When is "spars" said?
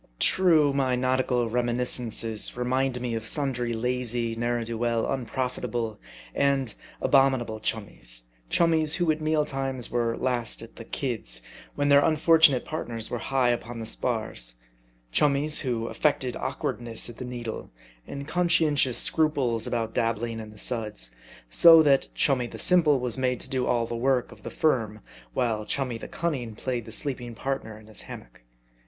13.85-14.55